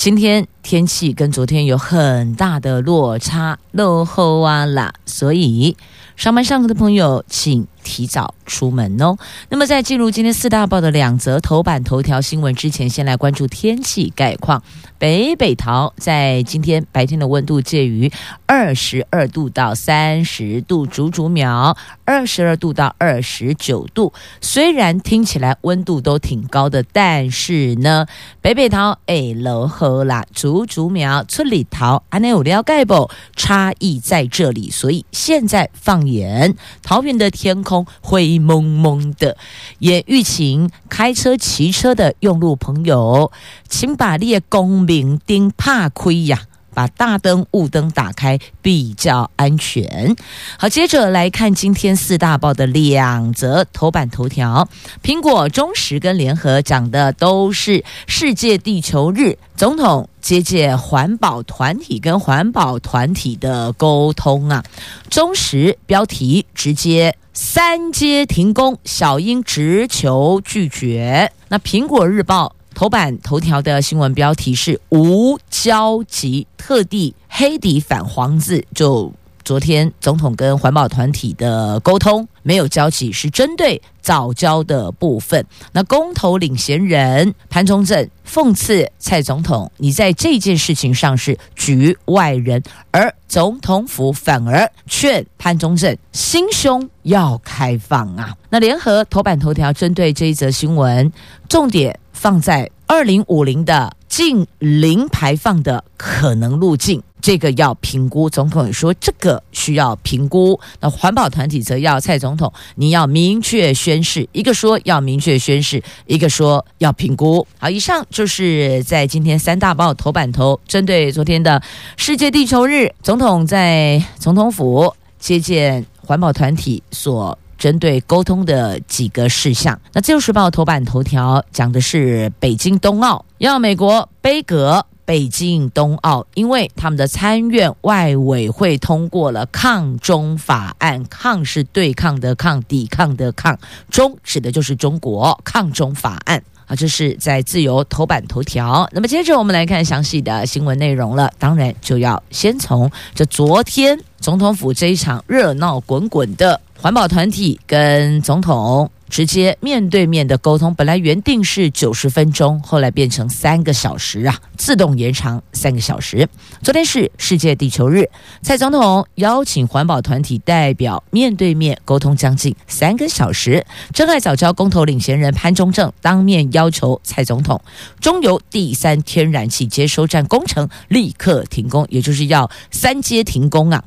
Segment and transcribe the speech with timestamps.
[0.00, 5.76] 今天天气跟昨天有很大的落差，落后啊啦，所以
[6.16, 9.16] 上班上课的朋友，请提早出门哦。
[9.48, 14.62] 那么，在进入今天四大报的两则头版头条新闻之前，先来关注天气概况。
[14.98, 18.12] 北北桃在今天白天的温度介于
[18.44, 21.74] 二十二度到三十度，竹竹苗
[22.04, 24.12] 二十二度到二十九度。
[24.42, 28.06] 虽然听起来温度都挺高的，但是呢，
[28.42, 33.10] 北北桃哎，柔和啦，竹竹苗村里桃，安内有了解不？
[33.34, 37.69] 差异在这里，所以现在放眼桃园的天空
[38.00, 39.36] 灰蒙蒙的，
[39.78, 43.30] 也预请开车骑车的用路朋友，
[43.68, 44.80] 请把列公。
[44.90, 46.40] 明丁怕亏呀，
[46.72, 50.16] 把大灯、雾灯打开比较安全。
[50.58, 54.68] 好，接着来看今天四大报的两则头版头条。
[55.02, 64.64] 苹果、中时跟联合讲的都是世界地球日，总统接见环保团体跟环保团体的沟通啊。
[65.08, 71.32] 中实标题直接三阶停工，小英直球拒绝。
[71.48, 72.54] 那苹果日报。
[72.72, 78.64] 头版头条的新闻标题是无交集，特地黑底反黄字。
[78.74, 79.12] 就
[79.44, 85.44] 昨天总统跟环保团体的沟通没有交集，是针对早交的部分。
[85.72, 98.34] 那公投领衔人潘忠政讽刺蔡总统，你在这件事情上是局外人，而总统府反而劝潘忠政心胸要开放啊。
[98.48, 101.12] 那联合头版头条针对这一则新闻，
[101.48, 101.98] 重点。
[102.12, 103.90] 放在二零五零的
[104.20, 108.28] 净零排放的可能路径，这个要评估。
[108.28, 110.60] 总统也说这个需要评估。
[110.78, 117.46] 那环保团体则要蔡总统，你要明确宣誓，一个说要明确宣誓，一个说要评估。
[117.58, 121.62] 好，以上就是在今天三大报头版头，针对昨天的
[121.96, 127.38] 世界地球日，总统在总统府接见环保团体所。
[127.56, 143.58] 针对沟通的几个事项，那《自由时报》头版头条讲的是北京冬奥，要美国杯葛北京冬奥，因为他们的参院外委会通过了抗中法案，抗是对抗的抗，抵抗的抗，
[143.88, 148.86] 中指的就是中国抗中法案啊，这是在《自由》头版头条。
[148.92, 156.60] 那么接着我们来看详细的新闻内容了，当然就要先从这昨天总统府这一场热闹滚滚的。
[156.78, 166.28] 环保团体跟总统直接面对面的沟通，本来原定是九十分钟，后来变成三个小时啊，自动延长三个小时。
[166.62, 168.08] 昨天是世界地球日，
[168.40, 173.66] 蔡总统邀请环保团体代表面对面沟通将近三个小时。
[173.92, 177.60] 珍爱早教公投领衔人潘忠正当面要求蔡总统，
[178.00, 183.82] 中油第三天然气接收站工程立刻停工，也就是要三阶停工啊。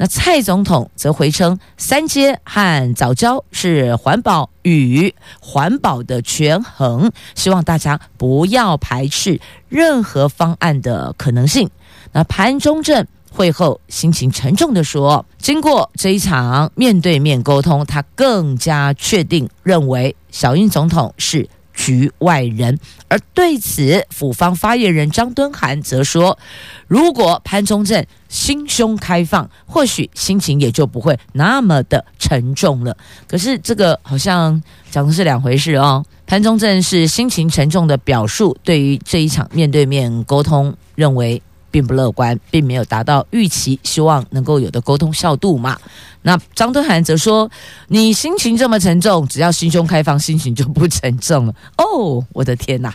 [0.00, 11.68] 那蔡总统则回称，三阶和早教是环保与环保的权衡，希望大家不要排斥任何方案的可能性。
[12.12, 21.48] 那潘忠政会后心情沉重地说，经过这一场面对面沟通，他更加确定认为小英总统是。
[21.78, 26.36] 局外人，而对此，府方发言人张敦涵则说
[26.88, 32.96] ：“如果潘忠政心胸开放，或许心情也就不会那么的沉重了。”
[33.28, 36.04] 可是这个好像讲的是两回事哦。
[36.26, 45.78] 潘忠政是心情沉重的表述，对于这一场面对面沟通，认为并不乐观，并没有达到预期，希望能够有的沟通效度嘛。
[46.22, 47.48] 那张敦涵则说
[47.88, 52.92] ：“你心情这么沉重，只要心胸开放，心情就不沉重了。”哦，我的天哪！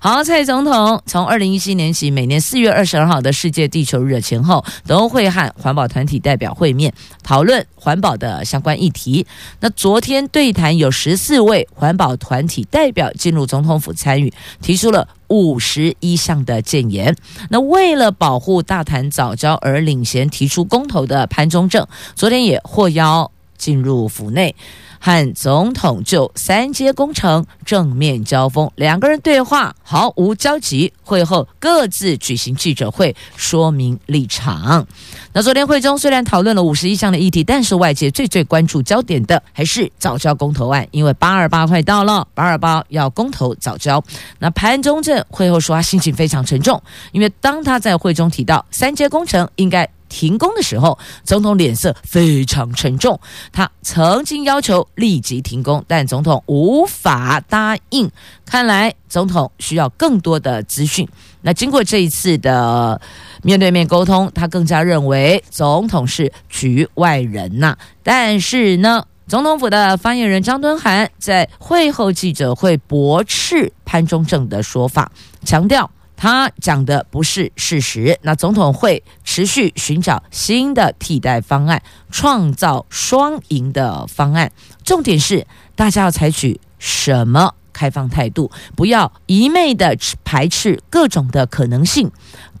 [0.00, 6.92] 好，蔡总统从二零一七年起，每年四月二十二号的世界地球日前后，都会和环保团体代表会面，
[7.22, 9.26] 讨论环保的相关议题。
[9.60, 14.32] 那昨天对谈有十四位环保团体代表进入总统府参与，
[14.62, 17.16] 提出了五十一项的建言。
[17.50, 22.60] 那为了保护大谈早教而领衔提出公投的潘忠正，昨天也。
[22.64, 24.54] 获邀进入府内。
[25.04, 30.92] 和总统就三阶工程正面交锋，两个人对话毫无交集。
[31.02, 34.86] 会后各自举行记者会，说明立场。
[35.32, 44.00] 那昨天会中虽然讨论了五十一项的议题，但是外界最最关注焦点的还是早教公投案，因为八二八快到了，八二八要公投早教。
[44.38, 49.90] 那潘忠政会后说他心情非常沉重，因为当他在会中提到三阶工程应该。
[50.12, 53.18] 停工的时候，总统脸色非常沉重。
[53.50, 58.10] 他曾经要求立即停工，但总统无法答应。
[58.44, 61.08] 看来总统需要更多的资讯。
[61.40, 63.00] 那经过这一次的
[63.42, 75.10] 面对面沟通，他更加认为总统是局外人呐、但是呢，总统府的发言人张敦涵在会后记者会驳斥潘忠正的说法，
[75.42, 75.90] 强调。
[76.22, 78.16] 他讲的不是事实。
[78.22, 81.82] 那总统会持续寻找新的替代方案，
[82.12, 84.52] 创造双赢的方案。
[84.84, 92.08] 重点是大家要采取什么开放态度，不要一昧的排斥各种的可能性。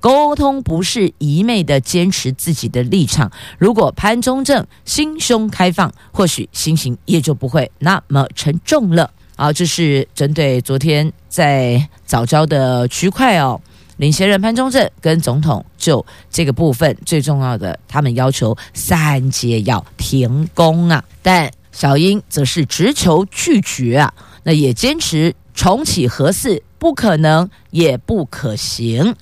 [0.00, 3.30] 沟通不是一昧的坚持自己的立场。
[3.58, 9.12] 如果潘忠正心胸开放，或许心情也就不会那么沉重了。
[9.42, 13.60] 好，这是针对昨天在藻礁的区块哦，
[13.96, 29.16] 领衔人潘忠正跟总统就这个部分最重要的，他们要求三阶要停工啊，但小英则是直球拒绝啊，那也坚持重启核四不可能也不可行。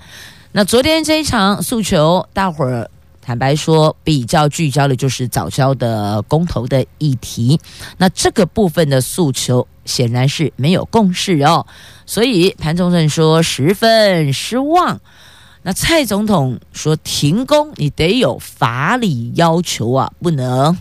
[0.52, 2.90] 那昨天这一场诉求，大伙儿。
[3.22, 7.60] 坦白说，比较聚焦的就是藻礁的公投的议题。
[7.96, 11.66] 那这个部分的诉求显然是没有共识哦，
[12.06, 15.00] 所以潘忠政说十分失望。
[15.62, 20.78] 那蔡总统说停工，你得有法理要求啊，不能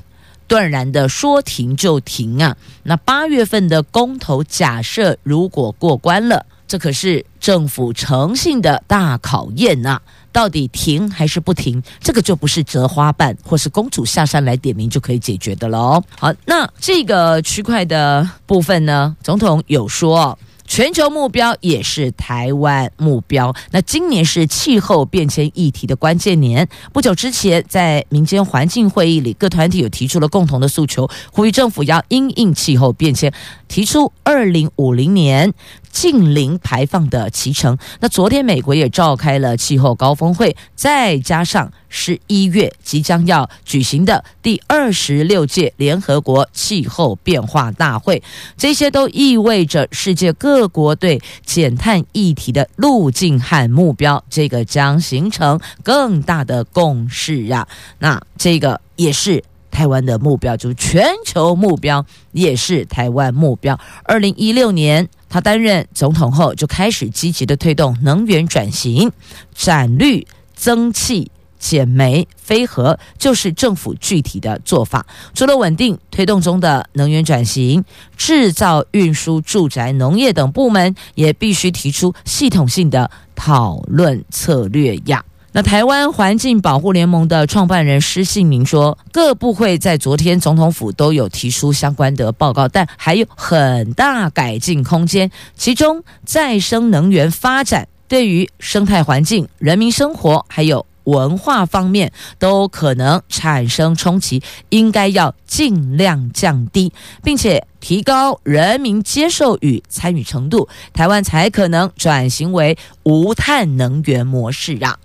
[0.48, 2.56] 断然的说停就停啊。
[2.84, 10.02] 那八月份的公投假设如果过关了，这可是政府诚信的大考验呐。
[10.32, 11.82] 到底停还是不停？
[12.00, 16.02] 这个就不是折花瓣或是公主下山来点名就可以解决的喽。
[16.18, 23.54] 好，那这个区块的部分呢，总统有说，全球目标也是台湾目标。
[23.72, 26.68] 那今年是气候变迁议题的关键年。
[26.94, 33.34] 不久之前，在民间环境会议里，各团体有提出了共同的诉求，呼吁政府要因应气候变迁，
[33.68, 35.52] 提出二零五零年。
[35.92, 37.78] 近零排放的脐橙。
[38.00, 48.22] 那昨天美国也召开了气候高峰会，再加上十一月即将要举行的第二十六届联合国气候变化大会，
[48.58, 57.68] 这些都意味着世界各国对减碳议题的路径和目标，这个将形成更大的共识啊。
[58.00, 59.44] 那这个也是。
[59.72, 63.80] 台湾的目标就是全球目标，也是台湾目标。
[64.04, 69.12] 二零一六年，他担任总统后，就开始积极的推动能源转型，
[69.54, 75.06] 展绿、增气、减煤、非核，就是政府具体的做法。
[75.34, 77.84] 除了稳定推动中的能源转型，
[78.18, 85.24] 制造、运输、住宅、农业等部门也必须提出系统性的讨论策略呀。
[85.52, 95.32] 那台湾环境保护联盟的创办人施信明说，各部会在昨天总统府都有提出相关的报告，但还有很大改进空间。
[95.56, 115.00] 其中，再生能源发展对于生态环境、人民生活还有文化方面都可能产生冲击，应该要尽量降低，并且提高人民接受与参与程度，台湾才可能转型为无碳能源模式啊。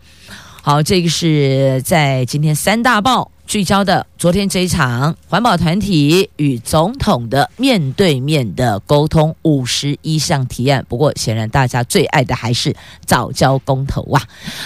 [0.66, 10.82] 好，这个是在今天三大报聚焦的昨天这一场环保团体与总统的面对面的沟通，五十一项提案。
[10.88, 14.22] 不过，显然大家最爱的还是藻礁公投啊。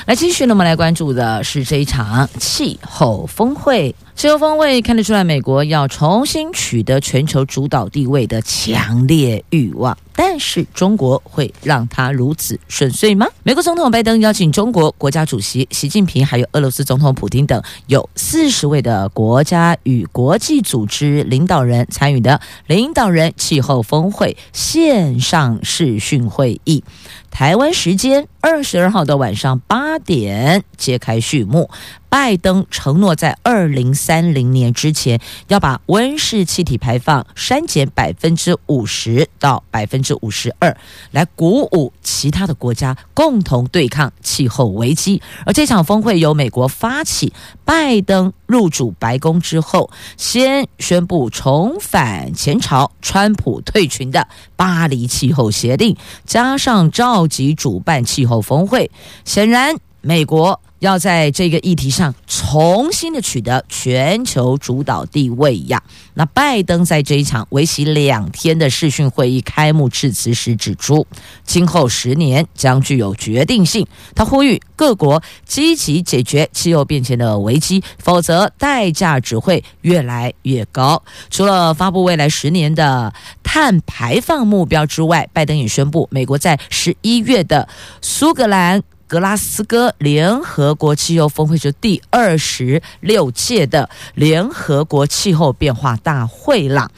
[0.06, 3.92] 来，继续呢，我们来关注的是这一场气候峰会。
[4.14, 13.28] 气候峰会看得出来，美国要重新取得全球主导地位的强烈欲望，但是中国会让他如此顺遂吗？
[13.44, 26.82] 美国总统拜登邀请中国国家主席习近平，还有俄罗斯总统普京等有四十位的国家与国际组织领导人参与的领导人气候峰会线上视讯会议。
[27.30, 31.70] 台湾时间二十二号的晚上八点揭开序幕。
[32.10, 40.74] 拜登承诺在二零三零年之前要把温室气体排放删减百分之五十到百分之五十二，
[41.10, 45.20] 来鼓舞其他的国家共同对抗气候危机。
[45.44, 54.26] 而这场峰会由美国发起，拜登入主白宫之后，先宣布重返前朝，川普退群的
[54.56, 58.90] 巴黎气候协定，加上召集主办气候峰会，
[59.26, 60.60] 显然美国。
[60.80, 65.82] 要在这个议题上重新的取得全球主导地位呀。
[66.14, 71.04] 那拜登在这一场为期两天的视讯会议开幕致辞时指出，
[71.42, 73.84] 今后十年将具有决定性。
[74.14, 81.02] 他呼吁各国积极解决气候变迁的危机，否则代价只会越来越高。
[81.28, 83.12] 除了发布未来十年的
[83.42, 87.68] 碳排放目标之外，拜登也宣布，美国在十一月的
[88.00, 88.84] 苏格兰。
[89.08, 96.90] 格拉斯哥联合国气候峰会就第二十六届的联合国气候变化大会啦。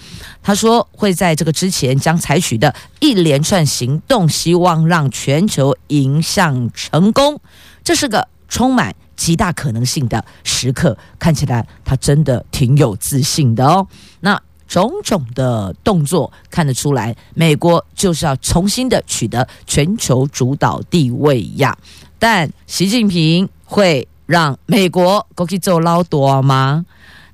[0.43, 7.41] 他说会在这个之前将采取的一连串行动，希望让全球迎向成功。
[7.85, 13.87] 这是个充满极大可能性的时刻，看起来他真的挺有自信的哦。
[14.19, 14.43] 那。
[14.71, 21.77] 种种的动作看得出来，美国就是要重新的取得全球主导地位呀。
[22.21, 26.87] 但习近平会让美国过去做老多吗？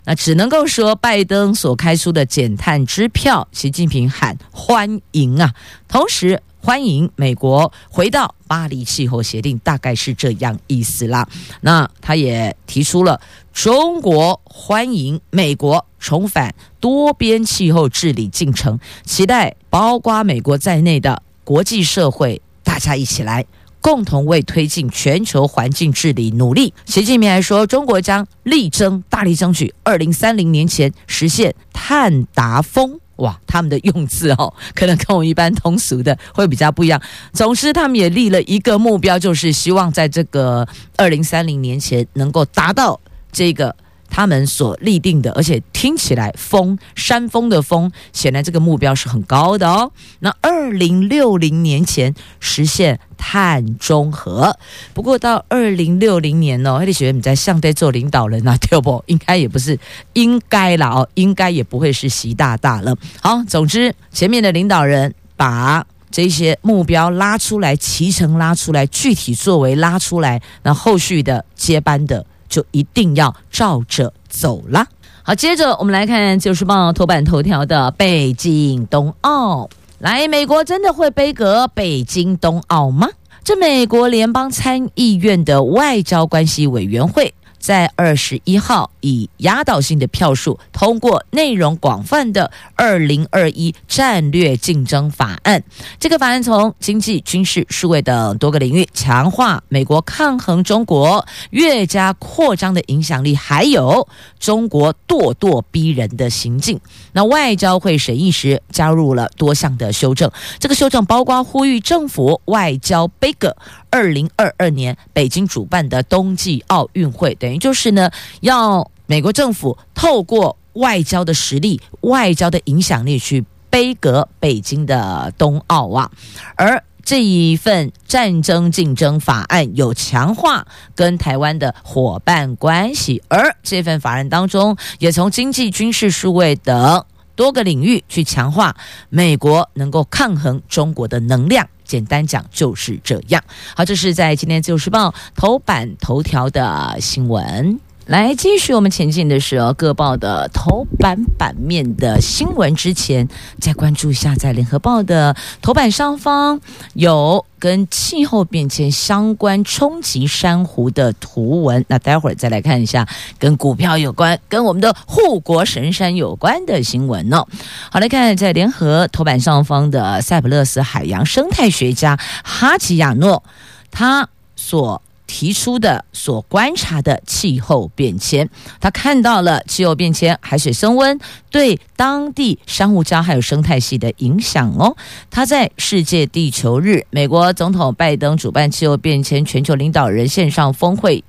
[0.06, 5.52] 那只能够说，拜登所开出的减碳支票，习近平喊欢迎啊，
[5.88, 11.28] 同时欢迎美国回到巴黎气候协定，大概是这样意思啦。
[11.60, 13.20] 那他也提出了
[13.52, 15.84] 中国欢迎美国。
[15.98, 23.44] 重返多边气候治理进程，期待包括美国在内的国际社会，大家一起来
[23.86, 26.74] 共同为推进全球环境治理努力。
[26.86, 32.98] 习近平还说，中国将力争大力争取二零三零年前实现碳达峰。
[33.18, 37.00] 哇，他们的用字哦，可能跟我一般通俗的会比较不一样。
[37.32, 40.66] 总之，他们也立了一个目标，就是希望在这个
[40.96, 43.00] 二零三零年前能够达到
[43.30, 43.76] 这个。
[44.08, 49.90] 他们所立定的，而且听起来峰山峰的峰，显然这个目标是很高的哦。
[50.20, 54.56] 那二零六零年前实现碳中和，
[54.94, 59.02] 不过到二零六零年哦，黑利学员你在上台做领导人啊，对不？
[59.06, 59.78] 应该也不是
[60.12, 62.96] 应该了哦，应该也不会是习大大了。
[63.20, 72.26] 好，总之前面的领导人把这些目标拉出来，期程拉出来，具体作为拉出来，那后续的接班的。
[72.48, 74.86] 就一定要照着走了。
[75.24, 79.68] 好，接着我们来看《自由时报》头版头条的北京冬奥。
[79.98, 83.08] 来，美国真的会背阁北京冬奥吗？
[83.42, 87.32] 这美国联邦参议院的外交关系委员会。
[87.66, 95.64] 在二十一号以压倒性的票数通过内容广泛的二零二一战略竞争法案。
[95.98, 104.06] 这个法案从经济、军事、数位等多个领域强化美国抗衡中国越加扩张的影响力，还有
[104.38, 106.78] 中国咄咄逼人的行径。
[107.14, 110.30] 那外交会审议时加入了多项的修正，
[110.60, 113.56] 这个修正包括呼吁政府外交杯葛。
[113.90, 126.10] 二零二二年北京主办的冬季奥运会，等于就是呢，要美国政府透过外交的实力、外交的影响力去杯葛北京的冬奥啊。
[126.56, 137.04] 而这一份战争竞争法案有强化跟台湾的伙伴关系，而这份法案当中也从经济、军事、数位等
[137.36, 138.76] 多个领域去强化
[139.08, 141.68] 美国能够抗衡中国的能量。
[141.86, 143.42] 简单讲就是这样。
[143.74, 147.78] 好，这是在今天《自由时报》头版头条的新闻。
[148.06, 152.72] 来，继续我们前进的是哦，各报的头版版面的新闻。
[152.76, 153.28] 之前
[153.60, 156.60] 再关注一下，在《联合报》的头版上方
[156.94, 161.84] 有跟气候变迁相关冲击珊瑚的图文。
[161.88, 163.08] 那待会儿再来看一下
[163.40, 167.44] 跟股票有关、跟我们的护国神山有关的新闻哦。
[167.90, 173.42] 好，来看在《联合》头版上方的塞浦路斯海洋生态学家哈吉亚诺，
[173.90, 175.02] 他所。
[175.26, 178.48] 提出的所观察的气候变迁，
[178.80, 181.18] 他看到了气候变迁、海水升温
[181.50, 184.96] 对当地珊瑚礁还有生态系的影响哦。
[185.30, 191.24] 他在世界地球日，美国总统拜登主办气候变迁全球领导人线上峰会，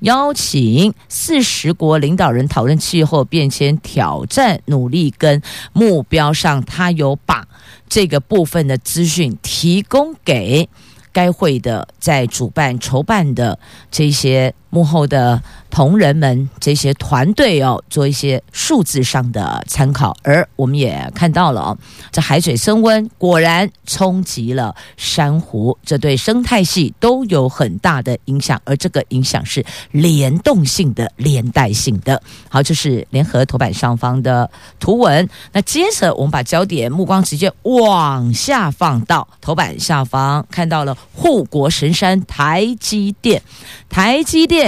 [0.00, 5.42] 邀请四十国领导人讨论气候变迁挑战、努力跟
[5.72, 7.46] 目标上，他有把
[7.88, 10.68] 这个部分的资讯提供给。
[11.12, 13.58] 该会的在主办筹办的
[13.90, 15.38] 这些幕后的
[15.70, 21.78] 同仁们这些团队哦，做一些数字上的参考，而我们也看到了哦，
[22.10, 32.22] 这海水升温果然冲击了珊瑚，这对生态系都有很大的影响，而这个影响是联动性的、连带性的。
[32.48, 34.50] 好，这是联合头版上方的
[34.80, 35.28] 图文。
[35.52, 43.42] 那接着我们把焦点目光直接往下放到头版下方，看到了护国神山台积电，
[43.90, 44.61] 台积电。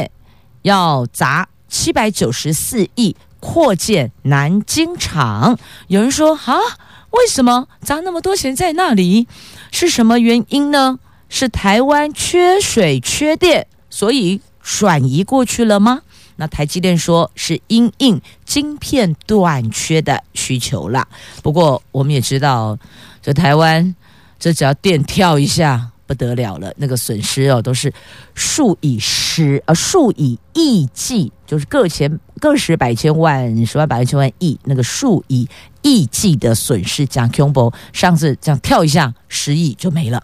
[0.64, 6.56] 要砸七百九十四亿扩建南京厂，有人说啊，
[7.10, 9.28] 为什么砸那么多钱在那里？
[9.70, 10.98] 是什么原因呢？
[11.28, 16.00] 是台湾缺水缺电，所以转移过去了吗？
[16.36, 21.06] 那台积电说是因应晶片短缺的需求啦。
[21.42, 22.78] 不过我们也知道，
[23.20, 23.94] 这台湾
[24.38, 25.90] 这只要电跳一下。
[26.06, 27.92] 不得了了，那个损失哦，都是
[28.34, 35.48] 数以十呃数以亿计，就是个千个十百千万十万百万千万亿，那个数以
[35.84, 40.20] 亿计的损失，讲恐怖，上次这样跳一下，十亿就没了。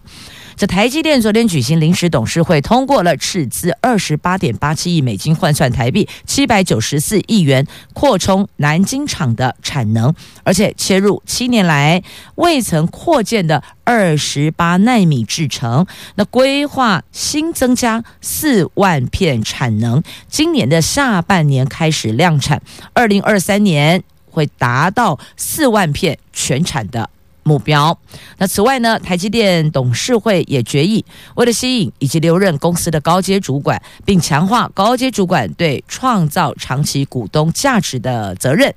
[0.57, 10.13] 这台积电昨天举行临时董事会，通过了斥资二十八点八七亿美金，换算台币七百九十四亿元，扩充南京厂的产能，
[10.43, 12.03] 而且切入七年来
[12.35, 15.85] 未曾扩建的二十八纳米制程。
[16.15, 22.61] 那规划新增加四万片产能，今年的下半年开始量产，
[22.93, 27.09] 二零二三年会达到四万片全产的。
[27.43, 27.97] 目标。
[28.37, 38.71] 那此外呢，台积电董事会也决议，为了吸引以及留任公司的高阶主管，并强化高阶主管对创造长期股东价值的责任，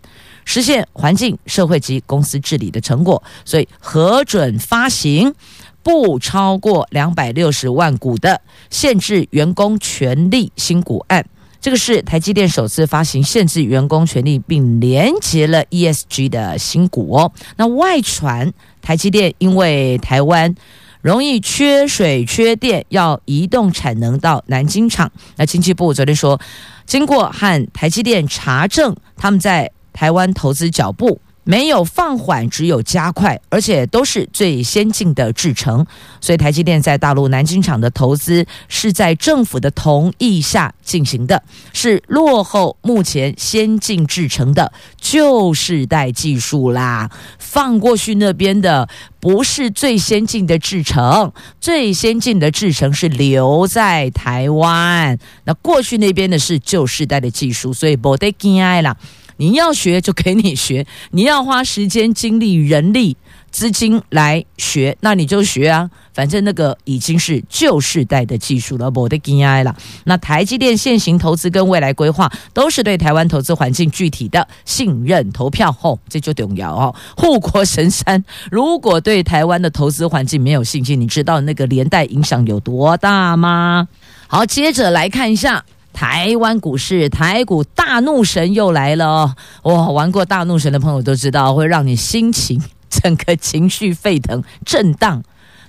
[0.46, 5.34] 实现环境、社会及公司治理的成果，所以核准发行
[5.82, 11.26] 不超过两百六十万股的限制员工权利新股案。
[11.64, 17.33] 这个是台积电首次发行限制员工权利并连接了 ESG 的新股哦。
[17.56, 18.52] 那外传
[18.83, 20.54] 台积电因为台湾
[21.00, 25.11] 容易缺水缺电，要移动产能到南京厂。
[25.37, 26.38] 那经济部昨天说，
[26.85, 31.18] 经过和台积电查证，他们在台湾投资脚步。
[31.44, 35.86] 没有放缓，只有加快，而且都是最先进的制程。
[36.20, 47.11] 所以台积电在大陆南京厂的投资是在政府的同意下进行的，是落后目前先进制程的旧世代技术啦。
[47.38, 48.88] 放过去那边的
[49.20, 55.18] 不是最先进的制程，最先进的制程是留在台湾。
[55.44, 58.96] 那过去那边的是旧世代的技术，所以不得惊爱啦。
[59.37, 63.16] 你要学就给你学，你要花时间、精力、人力、
[63.51, 65.90] 资金来学，那你就学啊。
[66.12, 69.75] 反正那个已经是旧世代的技术了，我的惊讶了。
[70.05, 75.73] 那台积电现行投资跟未来规划，都是对台湾投资环境具体的信任投票。
[75.73, 76.94] 吼、哦，这就重要哦。
[77.16, 83.88] 护国神山如果对台湾的投资环境没有信心，你知道那个连带影响有多大吗？
[84.29, 85.64] 好，接着来看一下。
[85.94, 89.35] 台湾股市，台股大怒神又来了哦！
[89.62, 95.22] 哇，玩过大怒神的朋友都知道，会让你心情整个情绪沸腾、震荡。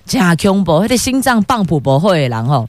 [0.04, 2.68] 加恐怖，他的心脏棒浦博会，然后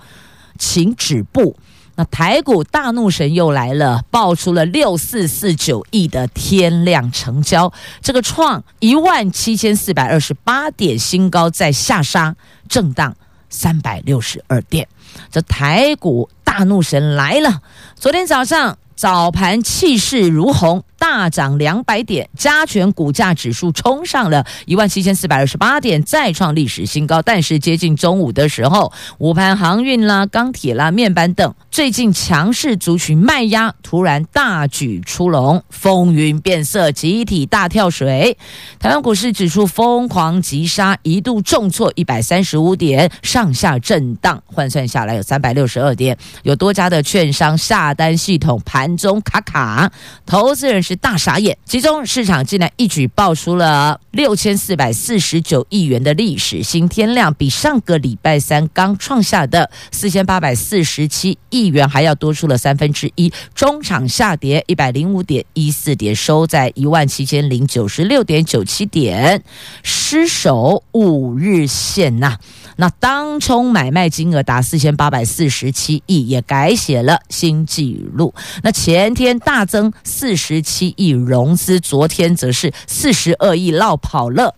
[0.57, 1.55] 请止步。
[1.95, 12.35] 那台股大怒神又来了，爆出了六四四九亿的天量成交，这个创一万七千四百二十八点新高，再下杀
[12.69, 13.15] 震荡
[13.49, 14.87] 三百六十二点。
[15.31, 17.61] 这台股大怒神来了！
[17.95, 20.83] 昨天早上早盘气势如虹。
[20.97, 27.21] 大涨两百点，加权股价指数冲上了一万七千四百二十八点，再创历史新高。
[27.21, 38.37] 但是接近中午的时候，午盘航运啦、钢铁啦、面板等最近强势族群卖压突然大举出笼，风云变色，集体大跳水。
[38.79, 46.17] 台湾股市指数疯狂急杀，一度重挫一百三十五点，上下震荡，换算下来有三百六十二点。
[46.41, 49.91] 有多家的券商下单系统盘中卡卡，
[50.25, 50.81] 投资人。
[50.87, 63.29] 是大傻眼，其中市场竟然一举爆出了六千四百四十九亿元的历史新天量，比上个礼拜三刚创下的四千八百四十七亿元还要多出了三分之一。
[63.53, 69.43] 中场下跌一百零五点一四点，收在一万七千零九十六点九七点，
[69.83, 72.37] 失守五日线呐、
[72.77, 78.33] 那当冲买卖金额达四千八百四十七亿，也改写了新纪录。
[78.63, 84.55] 那前天大增四十七亿融资，昨天则是四十二亿落跑了。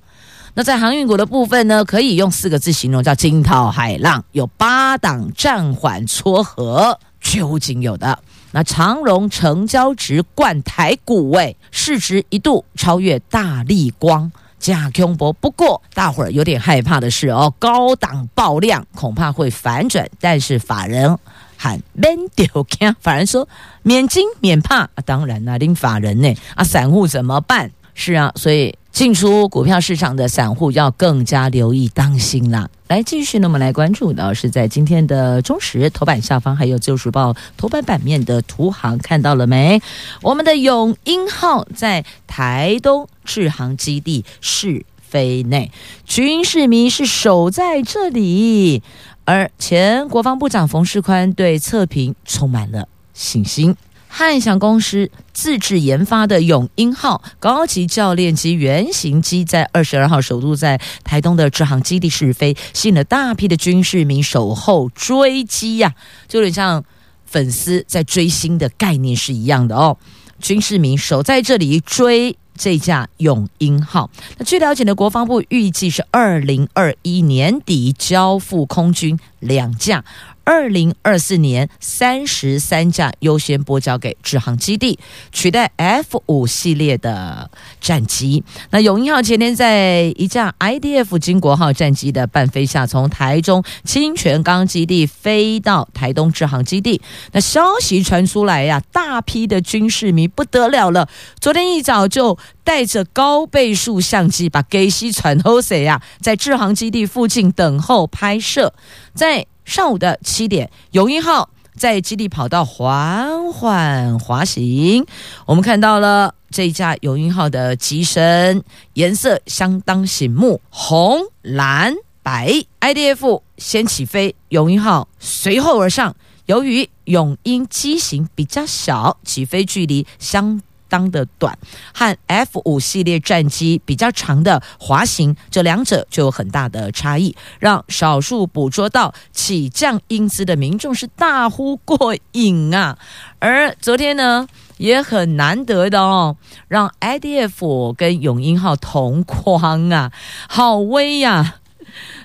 [0.53, 6.99] 那在航运股的部分呢，可以用四个字形容，叫惊涛骇浪，有八档暂缓撮合。
[7.21, 8.17] 究竟有的。
[8.51, 14.31] 那长荣成交值冠台股位，市值一度超越大立光。
[14.59, 21.17] 假空博，不过大伙儿有点害怕的是哦，高档爆量恐怕会反转，但是法人
[21.57, 23.47] 喊免丢惊，法人说
[23.83, 27.71] 免惊免怕，当然啦、啊，拎法人呢啊，散户怎么办？
[27.93, 32.69] 是啊，所以进出股票市场的散户要更加留意当心啦。
[32.89, 39.81] 来，继续呢，我们来关注的是在今天的中时头版下方，还有《旧时报》头版版面的图行，看到了没？
[40.21, 43.07] 我们的永鹰号在台东。
[43.23, 45.71] 志航基地试飞内，
[46.03, 48.83] 军事迷是守在这里，
[49.23, 53.77] 而前国防部长冯世宽对测评充满了信心。
[54.11, 65.93] 汉翔公司自制研发的永鹰号高级教练机原型机，在二十二号首度在台东的志航基地试飞，吸引了大批的军事民守候追击呀、
[66.27, 66.83] 就有点像
[67.25, 69.95] 粉丝在追星的概念是一样的哦。
[70.39, 72.35] 军事民守在这里追。
[72.61, 80.03] 这架永鹰号，那据了解呢，国防部预计是二零二一年底交付空军两架。
[80.49, 84.97] 二零二四年三十三架优先拨交给志航基地，
[85.31, 88.43] 取代 F 五系列的战机。
[88.71, 96.99] 那永鹰号前天在一架 IDF 金国号战机的伴飞下，从台中清泉岗基地飞到台东志航基地。
[97.31, 101.07] 那消息传出来呀，大批的军事迷不得了了。
[101.39, 108.73] 昨天一早就带着高倍数相机，把 g a y 传后谁呀，在志航基地附近等候拍摄，
[109.13, 109.45] 在。
[109.69, 115.05] 上午的七点，永鹰号在基地跑道缓缓滑行。
[115.45, 118.63] 我们看到了这一架永鹰号的机身
[118.95, 122.51] 颜色相当醒目，红、蓝、白。
[122.81, 126.15] IDF 先起飞，永鹰号随后而上。
[126.47, 130.59] 由于永鹰机型比较小，起飞距离相。
[130.89, 131.57] 当的短
[131.93, 142.97] 和 F 五系列战机比较长的滑行，这两者就有很大的差异，让少数捕捉到起降英姿的民众是大呼过瘾啊！
[143.39, 144.47] 而昨天呢，
[144.77, 146.35] 也很难得的哦，
[146.67, 150.11] 让 IDF 跟永鹰号同框啊，
[150.49, 151.55] 好威呀、啊！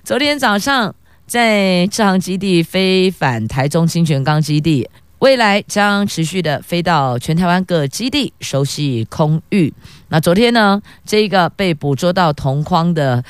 [0.03, 0.95] 昨天早上
[1.27, 4.89] 在志航基地飞返台中清泉岗基地。
[5.25, 9.73] 未来将持续的飞到全台湾各基地，熟悉空域。
[10.09, 13.25] 那昨天呢，这个被捕捉到同框的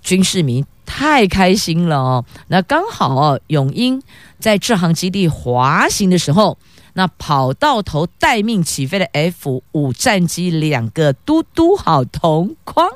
[0.00, 2.24] 军事迷太开心了哦。
[2.46, 4.00] 那刚好哦，永英
[4.38, 6.56] 在志航基地滑行的时候，
[6.92, 12.88] 那跑道头待命起飞的 F 五战机两个嘟嘟好同框，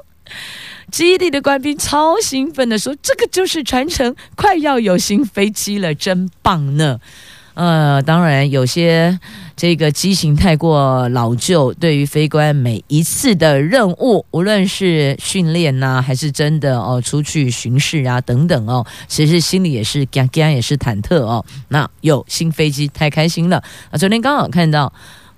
[0.93, 7.01] 基地的官兵超兴奋的说：“这个就是传承，快要有新飞机了，真棒呢！”
[7.57, 9.19] 呃，当然有些
[9.57, 21.43] 这个机型太过老旧，对于飞官每一次的任务，无论是训练呐、还是真的哦出去巡视啊等等哦，其实心里也是干干，也是忐忑哦。
[21.69, 23.57] 那有新飞机太开心了
[23.91, 23.97] 啊！
[23.97, 24.93] 昨天刚好看到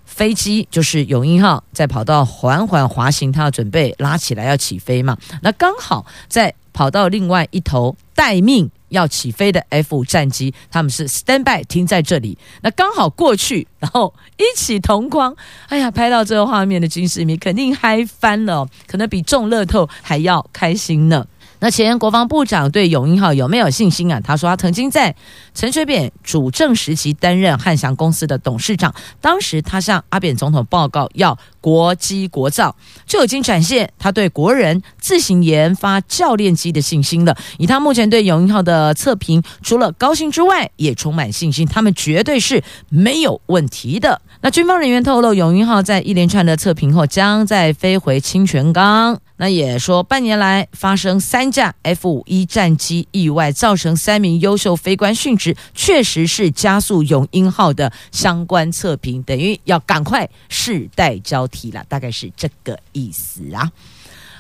[0.04, 5.16] 飞机，就是永鹰号在跑道缓缓滑行，它要准备拉起来要起飞嘛。
[5.42, 8.68] 那刚好在跑道另外一头待命。
[8.90, 15.35] 要起飞的 F 五战机，他们是 stand by 停在这里，那刚好过去，然后一起同框，
[15.68, 21.27] 哎呀，拍到这个画面的军事迷肯定嗨翻了，可能比中乐透还要开心呢。
[21.61, 24.21] 那前国防部长对永鹰号有没有信心啊？
[24.21, 25.14] 他说他曾经在
[25.55, 37.37] 陈水扁主政时期担任汉翔公司的董事长，当时他向阿扁总统报告要国机国造，就已经展现他对国人自行研发教练机的信心了。
[37.59, 44.21] 以他目前对永鹰号的测评，除了高兴之外，也充满信心，他们绝对是没有问题的。
[44.40, 49.20] 那军方人员透露，永英号在一连串的测评后，将再飞回清泉岗。
[49.37, 63.70] 那也说，半年来发生三架 F 五一战机意外，造成三名优秀飞官殉职，确实是加速永鹰号的相关测评，等于要赶快世代交替了，大概是这个意思啊。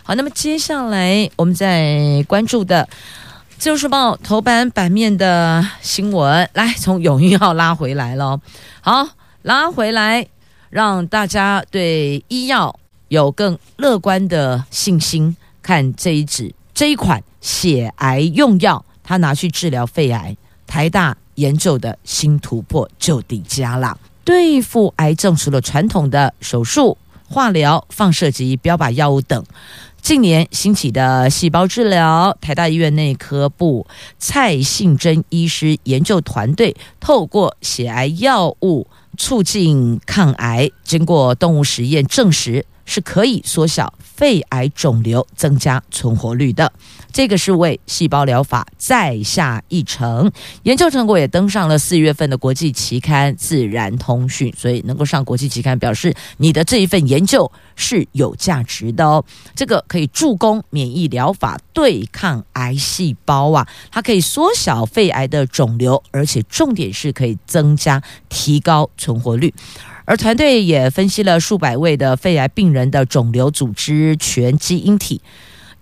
[0.04, 2.88] 好，那么接下来我们再关注的
[3.58, 8.40] 《自由时报》头版版面的新闻，来从永鹰号拉回来了，
[8.80, 9.08] 好，
[9.48, 10.26] 拉回来，
[10.68, 12.78] 让大家对医药。
[13.08, 23.98] 有更乐观的信心，看这一支这一款血癌用药，它拿去治疗肺癌，台大研究的新突破就底加了。
[24.22, 29.42] 对付癌症，除了传统的手术、化疗、放射及标靶药物等，
[30.02, 33.86] 近年兴起的细胞治疗，台大医院内科部
[34.18, 38.86] 蔡信珍医师研究团队透过血癌药物
[39.18, 46.72] 促进抗癌，经过动物实验证实是可以缩小肺癌肿瘤，增加存活率的。
[47.12, 50.28] 这个是为细胞疗法再下一城，
[50.64, 59.24] 研究成果也登上了四月份的国际期刊《自然通讯》，所以能够上国际期刊，表示你的这一份研究是有价值的哦。
[59.54, 69.54] 这个可以助攻免疫疗法对抗癌细胞啊，它可以缩小肺癌的肿瘤，而且重点是可以增加、提高存活率。
[70.08, 75.20] 而团队也分析了数百位的肺癌病人的肿瘤组织全基因体，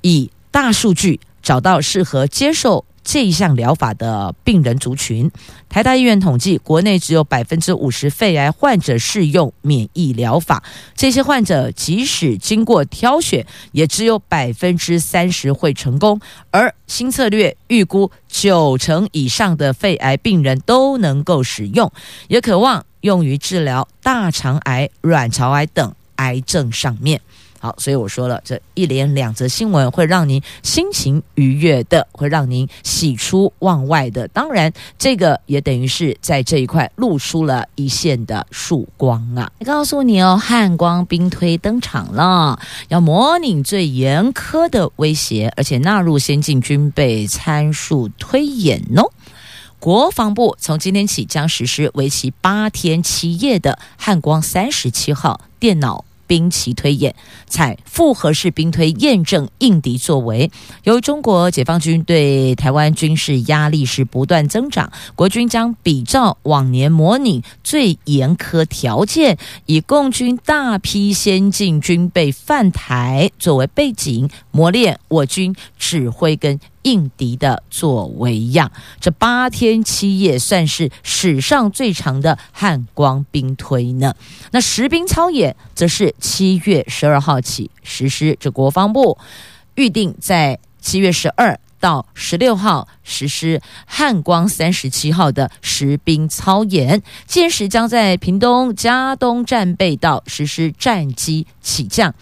[0.01, 5.31] 以大数据找到适合接受这一项疗法的病人族群。
[5.69, 10.65] 台大医院统计，国内只有百分之五十肺癌患者适用免疫疗法。
[10.97, 16.21] 这些患者即使经过挑选，也只有百分之三十会成功。
[16.51, 21.93] 而新策略预估九成以上的肺癌病人都能够使用，
[22.27, 27.21] 也渴望用于治疗大肠癌、卵巢癌等癌症上面。
[27.59, 34.29] 好，所以我说了，这一连两则新闻会让您心情愉悦的，会让您喜出望外的。
[34.29, 39.51] 当然，这个也等于是在这一块露出了一线的曙光啊！
[39.64, 49.11] 告诉你哦，汉光兵推登场了，要模拟最严苛的威胁，而且纳入先进军备参数推演哦。
[49.87, 56.05] 国防部从今天起将实施为期八天七夜的汉光三十七号电脑。
[56.29, 57.14] 兵棋推演
[57.46, 60.51] 采复合式兵推验证应敌作为。
[60.83, 78.70] 由于中国解放军对台湾军事压力是不断增长，国军将比照往年模拟最严苛条件，以共军大批先进军备犯台作为背景，磨练我军指挥跟应敌的作为样，
[79.01, 84.14] 这八天七夜算是史上最长的汉光兵推呢。
[84.53, 88.37] 那实兵操演则是七月十二号起实施。
[88.38, 89.18] 这国防部
[89.75, 102.14] 预定在七月十二到十六号实施汉光三十七号的实兵操演，届时将在屏东嘉东战备道实施战机起降。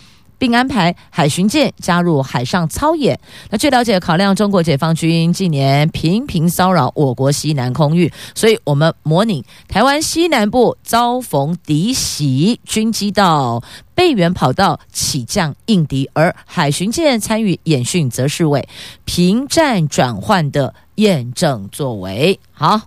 [0.45, 3.19] 并安排海巡舰加入海上操演。
[3.49, 18.69] 那据了解，考量中国解放军近年频频骚扰我国西南空域，所以我们模拟台湾西南部遭逢敌袭，军机到备援跑道起降应敌，而海巡舰参与演训，则是为
[19.07, 22.39] 平战转换的验证作为。
[22.53, 22.83] 好，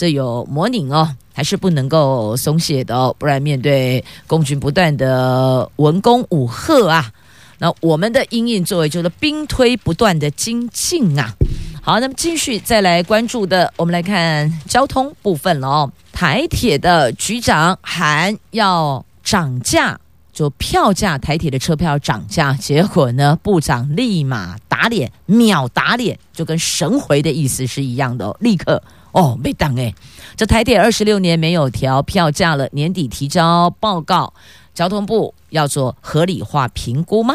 [0.00, 1.14] 这有模拟哦。
[1.34, 7.12] 还是不能够松懈的哦，不然面对共军不断的文攻武吓啊，
[7.58, 11.32] 那我们的因应作为就是兵推不断的精进啊。
[11.82, 15.92] 好，那么继续再来关注的，我们来看交通部分了哦。
[16.12, 19.98] 台铁的局长喊要涨价，
[20.32, 28.82] 就票价，台铁的车票涨价，结果呢，部长立马打脸，秒打脸，就跟神回的意思是一样的哦，立刻。
[29.12, 29.94] 哦，没当诶，
[30.36, 34.32] 这台铁二十六年没有调票价了，年底提交报告，
[34.74, 37.34] 交通部要做合理化评估吗？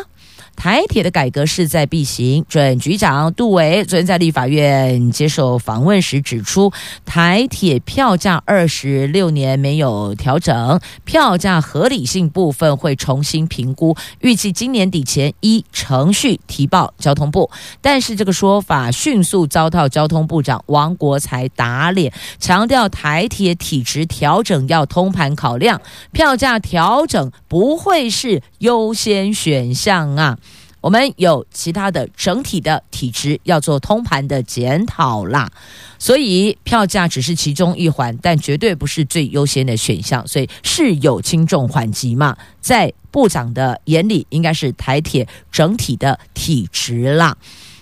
[0.55, 6.71] 台铁的改革势在必行，准局长杜伟昨天在立法院接受访问时指出，
[7.05, 17.51] 台铁票价二十六年没有调整，票价合理性部分会重新评估，预计今年底前依程序提报交通部。
[17.81, 25.79] 但是这个说法迅速遭到交通部长王国材打脸，强调台铁体质调整要通盘考量，
[26.11, 30.39] 票价调整不会是优先选项啊。
[30.85, 35.51] 我们有其他的整体的体质要做通盘的检讨啦，
[35.97, 47.35] 所以票价只是其中一环，但绝对不是最优先的选项，所以是有轻重缓急嘛，在部长的眼里，应该是台铁整体的体质啦。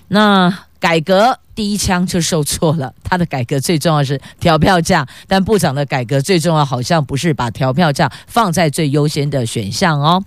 [0.08, 1.40] 那改革。
[1.56, 10.22] 第一枪就受挫了，他的改革最重要是调票价，但部长的改革最重要好像不是把调票价放在最优先的选项哦。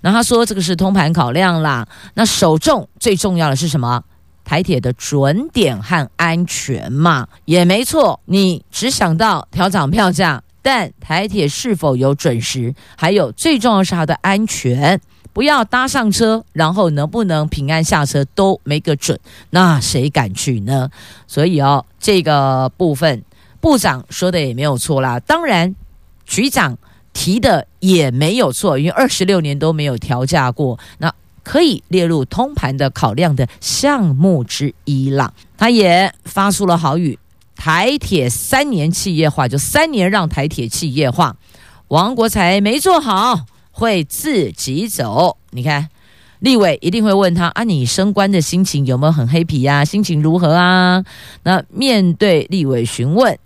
[0.00, 4.02] 那他说这个是通盘考量啦，那首重最重要的是什么？
[4.42, 8.18] 台铁的准点和安全嘛，也没错。
[8.24, 12.74] 你只想到调涨票价，但台铁是否有准时？
[12.96, 15.00] 还有最重要是它的安全。
[15.32, 19.18] 不要搭上车，然后能不能平安下车都没个准，
[19.50, 20.90] 那谁敢去呢？
[21.26, 23.22] 所以哦，这个部分
[23.60, 25.20] 部长说的也没有错啦。
[25.20, 25.74] 当然，
[26.26, 26.76] 局长
[27.12, 31.12] 提的也没有错，因为二十六年都没有调价过，那。
[31.42, 35.32] 可以列入通盘的考量的项目之一啦。
[35.56, 37.18] 他也发出了好语：
[37.60, 41.36] 台铁三年企业化，就三年让台铁企业化。
[41.88, 45.36] 王国材没做好，会自己走。
[45.50, 45.90] 你看，
[46.38, 49.84] 立委一定会问他啊，你升官的心情有没有很黑皮呀？
[49.84, 51.04] 心情如何啊？
[51.42, 53.38] 那面对立委询问，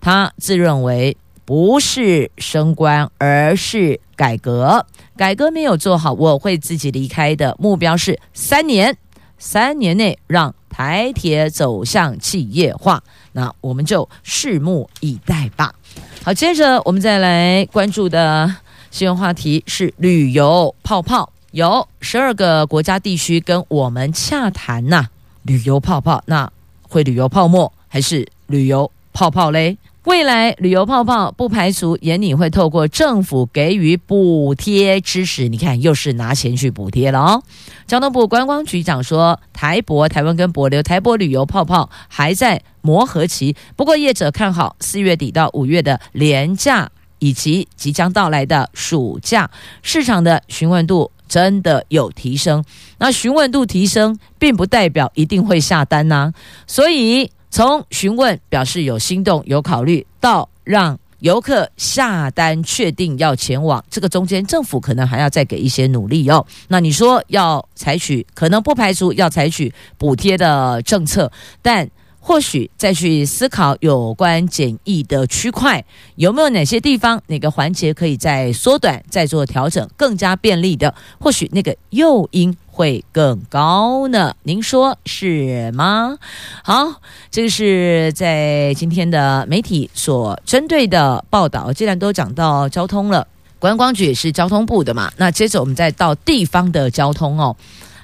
[0.00, 4.86] 他自认为不是升官，而是改革。
[5.18, 7.54] 改革没有做好，我会自己离开的。
[7.58, 8.96] 目标是三年，
[9.40, 13.02] 三年内让台铁走向企业化。
[13.32, 15.74] 那我们就拭目以待吧。
[16.22, 18.54] 好，接着我们再来关注的
[18.90, 25.08] 新闻话题是旅游泡泡，有十二个国家地区跟我们洽谈呐、
[25.42, 26.50] 旅游泡泡，那
[26.82, 29.78] 会旅游泡沫还是旅游泡泡嘞？
[30.04, 37.42] 未来旅游泡泡不排除也你会透过政府给予补贴支持，你看又是拿钱去补贴了哦。
[37.86, 42.62] 交通部观光局长说，台博台湾跟帛琉台博旅游泡泡还在。
[42.82, 49.50] 磨合期，不过业者看好四月底到五月的廉价以及即将到来的暑假，
[49.82, 52.64] 市场的询问度真的有提升。
[52.96, 56.32] 那询问度提升，并不代表一定会下单呐、
[56.66, 66.46] 所以从询问表示有心动、有考虑，到让游客下单确定要前往，这个中间政府可能还要再给一些努力哦。
[66.68, 71.90] 那你说要采取，可能不排除要采取补贴的政策，但。
[72.22, 75.82] 或许再去思考有关检疫的区块
[76.16, 84.34] 有没有哪些地方哪个环节可以再缩短、再做调整，更加便利的，或许那个诱因会更高呢？
[84.44, 86.16] 您说是吗？
[86.64, 86.94] 好，
[87.30, 91.70] 这个是在今天的媒体所针对的报道。
[91.74, 93.26] 既然都讲到交通了，
[93.58, 97.54] 观光局也是交通部的嘛，那接着我们再到地方的交通哦。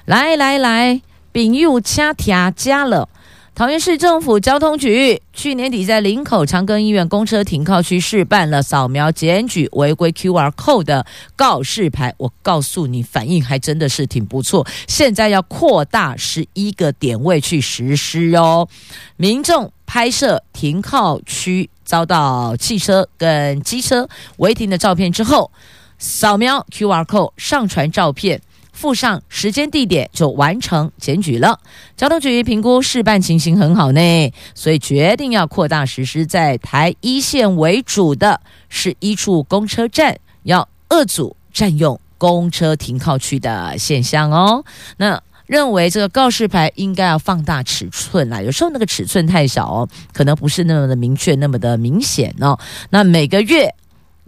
[0.05, 1.01] 来来来，
[1.33, 3.09] 朋友请听加了。
[3.57, 11.03] 桃园市政府交通局去年底在林口长庚医院公车停靠区试办了扫描检举违规 QR code 的
[11.35, 14.67] 告示牌，我告诉你，反应还真的是挺不错。
[14.87, 18.69] 现在要扩大十一个点位去实施哦。
[19.15, 25.51] 民众拍摄停靠区遭到汽车跟机车违停的照片之后，
[25.97, 28.39] 扫描 QR code 上传照片。
[28.77, 31.59] 附上时间地点就完成检举了。
[31.95, 44.63] 交通局评估事办情形很好呢，所以决定要扩大实施在台一线为主的是一处公车站，要遏阻占用公车停靠区的现象哦。
[44.97, 52.59] 那认为这个告示牌应该要放大尺寸啦，有时候那个尺寸太小哦，可能不是那么的明确，那么的明显哦。
[52.91, 53.73] 那每个月。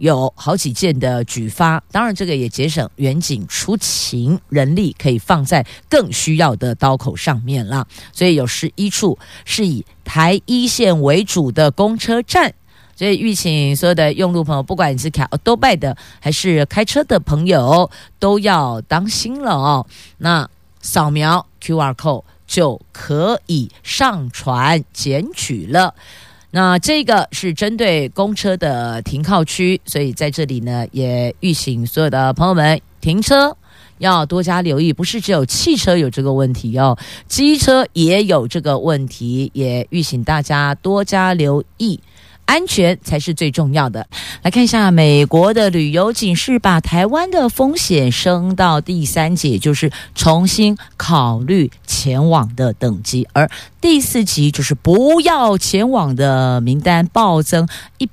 [0.00, 7.86] 有好几件的举发，当然这个也节省远景出勤人力，可以放在更需要的刀口上面了。
[8.10, 12.54] 所以有十一处是以台一线为主的公车站，
[12.96, 19.86] 所以吁请所有的用路朋友，不管你是开都拜的还是开车的朋友，都要当心了哦。
[20.16, 20.48] 那
[20.80, 25.94] 扫描 QR code 就可以上传检举了。
[26.52, 33.56] 那这个是针对公车的停靠区，所以在这里呢，也预请所有的朋友们停车
[33.98, 42.00] 要多加留意，不是只有汽车有这个问题哦，机车也有这个问题，也预请大家多加留意。
[42.50, 44.08] 安全才是最重要的。
[44.42, 53.48] 来看一下美国的旅游警示，把台湾的风险升到第三级，就是重新考虑前往的等级，而
[53.80, 58.08] 第四级就是不要前往的名单暴增一。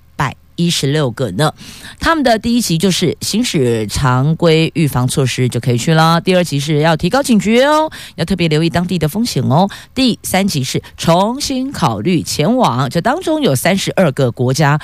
[0.58, 1.54] 一十六个呢，
[2.00, 6.20] 他们的第一级就是行使常规预防措施就可以去了。
[6.20, 9.70] 第二级是要提高警觉哦，要特别留意当地的风险哦。
[9.96, 14.78] 第三级是重新考虑前往，这当中有三十二个国家，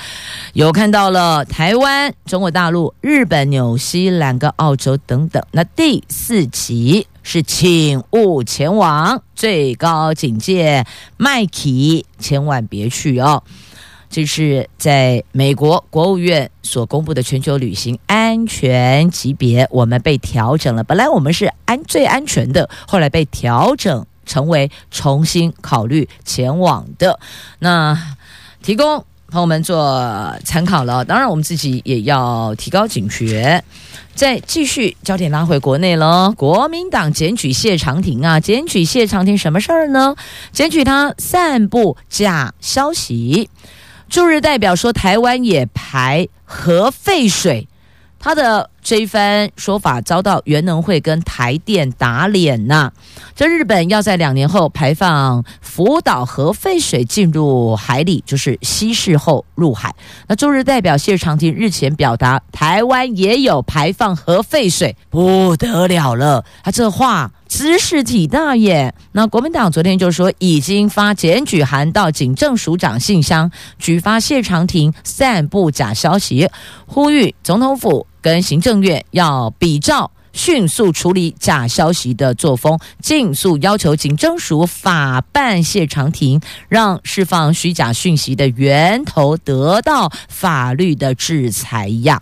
[0.54, 5.44] 有看到了台湾、中国大陆、日本、纽西兰跟澳洲等等。
[5.50, 13.42] 那第四级是请勿前往，最高警戒，麦基千万别去哦。
[14.14, 20.84] 这是在美国国务院所公布的全球旅行安全级别，我们被调整了。
[20.84, 27.18] 本来我们是安最安全的，后来被调整成为重新考虑前往的。
[27.58, 27.98] 那
[28.62, 31.04] 提供朋友们做参考了。
[31.04, 33.64] 当然，我们自己也要提高警觉。
[34.14, 40.14] 再继续焦点拉回国内了，国民党检举谢长廷啊，检举谢长廷什么事儿呢？
[40.52, 43.50] 检举他散布假消息。
[44.14, 47.66] 驻日代表说，台湾也排核废水，
[48.20, 52.92] 它的这一番说法遭到原能会跟台电打脸呐。
[53.34, 59.94] 这日本要在两年后排放福岛核废水进入海里，就是稀释后入海。
[60.28, 66.44] 那驻日代表谢长廷日前表达，台湾也有排放核废水，不得了了。
[66.62, 68.94] 他这话兹事体大耶。
[69.12, 76.50] 那国民党昨天就说，已经发检举函到警政署长信箱，举发谢长廷散布假消息，
[76.84, 80.10] 呼吁总统府跟行政院要比照。
[80.32, 92.20] 迅速处理假消息的作风，尽速要求警政署法办谢长廷，让释放虚假讯息的源头得到法律的制裁呀。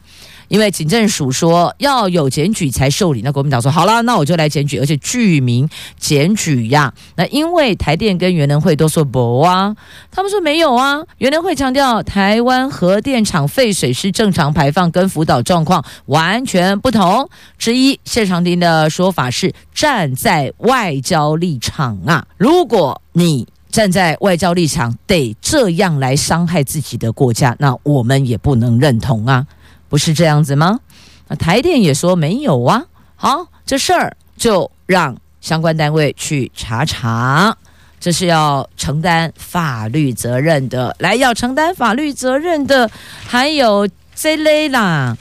[0.53, 5.67] 因为警政署说要有检举才受理，那国民党说好了，那我就来检举，而且具名
[5.99, 6.93] 检举呀。
[7.17, 9.75] 那因为台电跟原能会都说不啊，
[10.11, 11.01] 他们说没有啊。
[11.17, 17.31] 原能会强调台湾核电厂废水是正常排放，跟福岛状况完全不同。
[17.57, 29.47] 之一谢长廷的说法是站在外交立场啊，如果你站在外交立场得这样来伤害自己的国家，那我们也不能认同啊。
[29.93, 30.81] 不是这样子吗？
[31.29, 32.83] 那台电也说没有啊。
[33.15, 37.55] 好，这事儿就让相关单位去查查，
[38.01, 40.97] 这是要承担法律责任的。
[40.99, 42.91] 来，要承担法律责任的
[43.27, 45.15] 还有这类啦，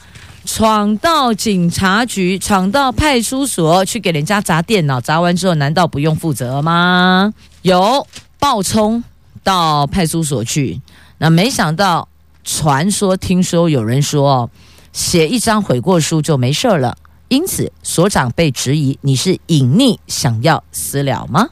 [0.45, 7.33] 闯到警察局、闯到派出所去给人家砸电脑，砸完之后难道不用负责吗？
[7.63, 8.07] 有
[8.39, 9.03] 暴冲
[9.43, 10.79] 到派出所去，
[11.17, 12.07] 那没想到。
[12.43, 14.49] 传说，听说有人说，
[14.93, 21.47] 写一张悔过书就没事儿了，因此所长被质疑，你是隐匿想要私了吗？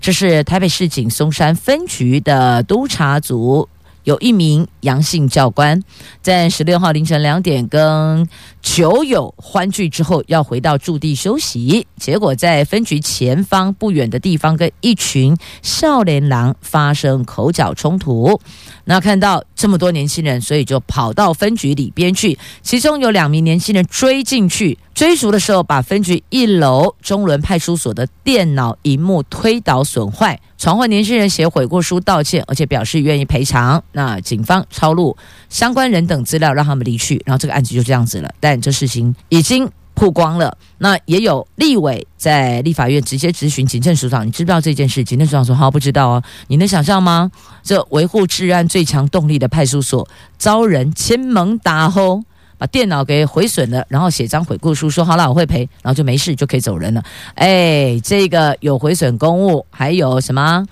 [0.00, 3.68] 这是台北市警松山分局的督察组。
[4.04, 5.82] 有一名杨姓教官，
[6.22, 8.26] 在十六号凌晨两点跟
[8.62, 18.40] 酒友欢聚之后，要回到驻地休息，结果在分局前方不远的地方，跟一群少年郎发生口角冲突。
[18.84, 24.78] 那看到这么多年轻人，所以就跑到分局里边去，其中有两名年轻人追进去。
[24.94, 33.82] 追逐的时候，把分局一楼中仑派出所的电脑荧幕推倒损坏，传唤年轻人写悔过书道歉，而且表示愿意赔偿。
[33.90, 35.16] 那警方抄录
[35.48, 37.20] 相关人等资料，让他们离去。
[37.26, 38.32] 然后这个案子就这样子了。
[38.38, 39.68] 但这事情已经
[39.98, 40.56] 曝光了。
[40.78, 45.02] 那也有立委在立法院直接质询警政署长，你知不知道这件事？
[45.02, 46.22] 警政署长说：好，不知道哦。
[46.46, 47.30] 你能想象吗？
[47.64, 52.22] 这维护治安最强动力的派出所遭人千门打吼。
[52.60, 57.00] 把电脑给毁损了，然后写张悔过书，说好了我会赔，然后就没事就可以走人了。
[57.36, 60.66] 哎，这个有毁损公务，还有什么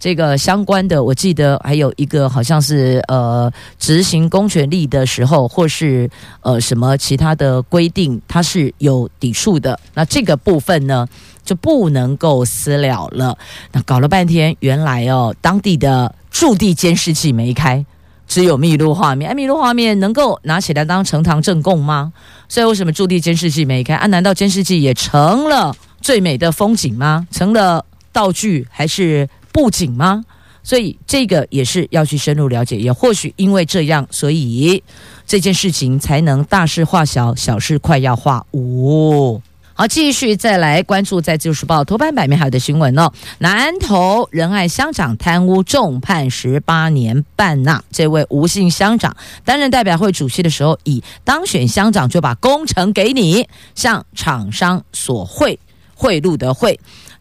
[0.00, 1.04] 这个相关的？
[1.04, 9.78] 我记得还有一个好像是呃执行公权力的时候，或是呃什么其他的规定，它是有抵触的。
[9.92, 11.06] 那这个部分呢
[11.44, 13.36] 就不能够私了了。
[13.72, 17.84] 那搞了半天，原来哦当地的驻地监视器没开。
[18.26, 22.12] 只有密录画面，哎，密录画面能够拿起来当呈堂证供吗？
[22.48, 24.06] 所以为什么驻地监视器没开啊？
[24.06, 27.26] 难道监视器也成了最美的风景吗？
[27.32, 30.24] 成了道具还是布景吗？
[30.62, 34.82] 所以这个也是要去深入了解，也或许因为这样，所以
[35.26, 39.40] 这件事情才能大事化小，小事快要化无。
[39.72, 43.10] 好，继续再来关注在《自由时报》头版版面还有的新闻哦。
[43.38, 55.58] 南投仁爱乡长贪污重判十八年半呐，这位吴姓乡长担任代表会主席的时候，以当选乡长就把工程给你，向厂商索贿
[55.94, 56.78] 贿赂的贿。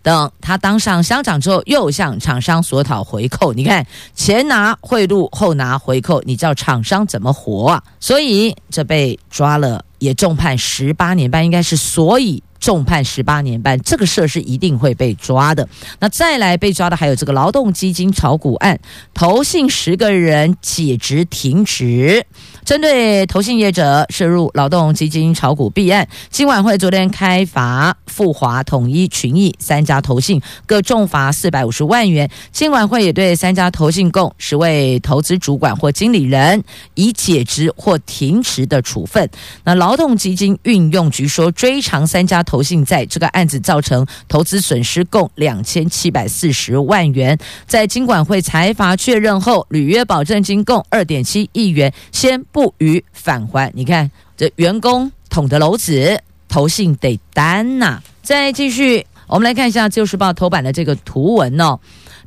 [0.09, 3.53] 等他当上乡长之后，又向厂商索讨回扣。
[3.53, 3.85] 你看，
[4.15, 7.83] 前拿贿赂，后拿回扣，你叫厂商怎么活啊？
[7.99, 12.41] 所以这被抓了，也重判十八年半，应该是所以。
[12.59, 15.65] 重判十八年半，这个事是一定会被抓的。
[15.97, 18.77] 那再来被抓的还有这个劳动基金炒股案，
[19.13, 22.25] 投信十个人解职停职。
[22.69, 32.29] 针对投信业者涉入劳动基金炒股弊案，金管会昨天开罚富华、统一、群益三家投信各重罚四百五十万元。
[32.51, 36.63] 金管会也对三家投信共十位投资主管或经理人
[36.93, 39.27] 以解职或停职的处分。
[39.63, 47.35] 那劳动基金运用局说，追偿三家投信在这个案子造成投资损失共两千七百四十万元。
[47.65, 52.58] 在金管会裁罚确认后，履约保证金共二点七亿元，先不。
[52.59, 53.71] 不予返还。
[53.73, 58.03] 你看，这员工捅的篓子，投信得担呐。
[58.21, 61.79] 再继续，我们来看一下《旧时报》头版的这个图文哦。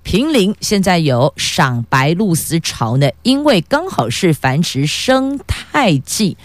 [0.03, 6.39] 平林现在有赏白鹭鸶潮呢，因为刚好是繁殖生态季。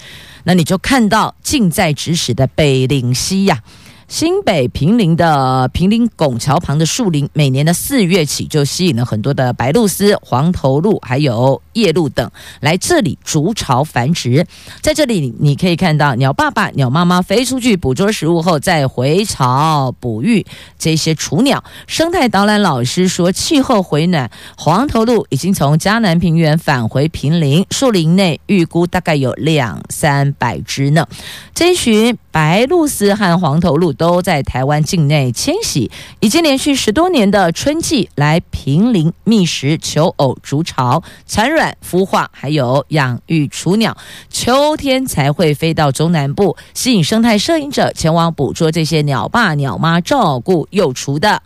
[0.44, 3.64] 那你就看到近在咫尺的北岭溪呀。
[4.08, 12.32] 新北平林的平林拱桥旁的树林，每年的四月起就吸引了很多的白鹭鸶、黄头鹭，还有夜鹭等
[12.62, 14.48] 来这里筑巢繁殖。
[14.80, 20.46] 在这里，你可以看到鸟爸爸、鸟妈妈飞出去捕捉食物后，再回巢哺育
[20.80, 21.62] 这些雏鸟。
[21.86, 31.06] 生态导览老师说，气候回暖，黄头鹭已经从嘉南平原返回平林，树林内预估大概有两三百只呢。
[31.54, 33.97] 这一群白鹭鸶和黄头鹭。
[33.98, 43.98] 都在台湾境内迁徙，已经连续十多年的春季来平林觅食、求偶、筑巢、产卵、孵化，还有养育雏鸟，
[44.30, 51.42] 秋天才会飞到中南部，吸引生态摄影者前往捕捉这些鸟爸鸟妈照顾幼雏的。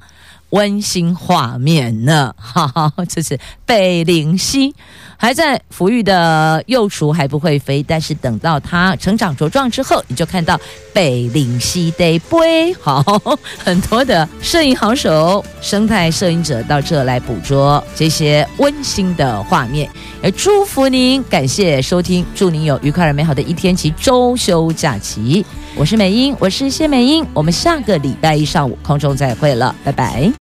[0.52, 4.74] 温馨画面呢，哈哈，这是北岭溪。
[5.18, 10.60] 还在抚育的幼雏还不会飞，但是等到它成长茁壮之后，你就看到
[10.91, 13.04] 北岭溪的背，好，
[13.64, 19.88] 很多的摄影好手、生态摄影者到这来捕捉这些温馨的画面，
[20.24, 25.45] 也祝福您，感谢收听，祝您有愉快而美好的一天及周休假期。
[25.78, 30.41] 我是美英，我是谢美英，我们下个礼拜一上午空中再会了，拜拜。